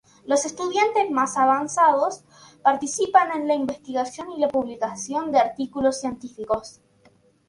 [0.25, 2.23] Los estudiantes más avanzados
[2.63, 6.81] participan en la investigación y la publicación de artículos científicos.